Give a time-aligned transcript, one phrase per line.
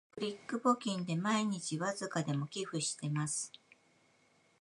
[0.15, 3.51] クリック募金で毎日わずかでも寄付してます